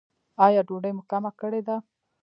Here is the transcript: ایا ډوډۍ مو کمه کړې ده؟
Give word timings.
ایا 0.45 0.61
ډوډۍ 0.67 0.91
مو 0.95 1.03
کمه 1.11 1.31
کړې 1.39 1.61
ده؟ 1.67 1.75